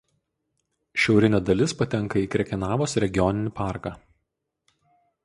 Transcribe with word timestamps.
Šiaurinė 1.01 1.41
dalis 1.49 1.75
patenka 1.81 2.23
į 2.23 2.29
Krekenavos 2.37 2.97
regioninį 3.05 3.55
parką. 3.61 3.93